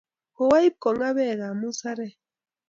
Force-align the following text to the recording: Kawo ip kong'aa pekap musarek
Kawo 0.35 0.55
ip 0.67 0.75
kong'aa 0.83 1.15
pekap 1.17 1.53
musarek 1.59 2.13